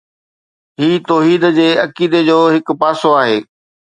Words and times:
هي 0.79 0.91
توحيد 1.09 1.41
جي 1.57 1.67
عقيدي 1.83 2.19
جو 2.29 2.39
هڪ 2.55 2.67
پاسو 2.81 3.09
آهي 3.21 3.37